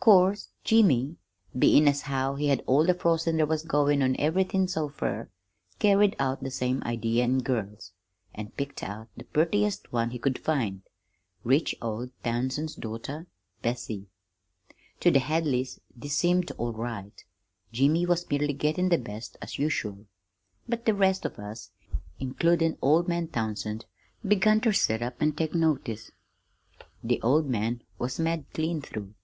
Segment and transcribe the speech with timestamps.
[0.00, 1.16] 'Course, Jimmy,
[1.58, 5.30] bein' as how he'd had all the frostin' there was goin' on everythin' so fur,
[5.78, 7.92] carried out the same idea in girls,
[8.34, 10.82] an' picked out the purtiest one he could find
[11.42, 13.28] rich old Townsend's daughter,
[13.62, 14.08] Bessie.
[15.00, 17.24] "To the Hadleys this seemed all right
[17.72, 20.04] Jimmy was merely gettin' the best, as usual;
[20.68, 21.70] but the rest of us,
[22.20, 23.86] includin' old man Townsend,
[24.22, 26.10] begun ter sit up an' take notice.
[27.02, 29.14] The old man was mad clean through.